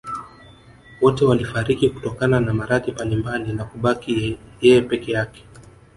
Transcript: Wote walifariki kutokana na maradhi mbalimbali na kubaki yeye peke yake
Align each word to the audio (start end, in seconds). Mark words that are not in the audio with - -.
Wote 1.01 1.25
walifariki 1.25 1.89
kutokana 1.89 2.39
na 2.39 2.53
maradhi 2.53 2.91
mbalimbali 2.91 3.53
na 3.53 3.65
kubaki 3.65 4.37
yeye 4.61 4.81
peke 4.81 5.11
yake 5.11 5.43